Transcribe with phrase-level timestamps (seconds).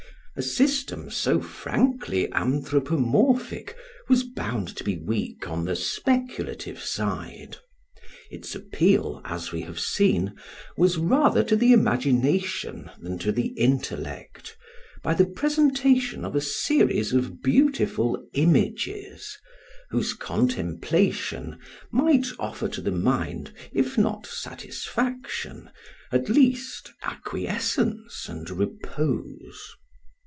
[0.37, 3.75] A system so frankly anthropomorphic
[4.07, 7.57] was bound to be weak on the speculative side.
[8.31, 10.33] Its appeal, as we have seen,
[10.77, 14.55] was rather to the imagination than to the intellect,
[15.03, 19.37] by the presentation of a series of beautiful images,
[19.89, 21.59] whose contemplation
[21.91, 25.69] might offer to the mind if not satisfaction,
[26.09, 29.75] at least acquiescence and repose.